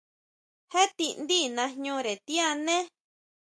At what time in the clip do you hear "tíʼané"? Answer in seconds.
2.25-2.75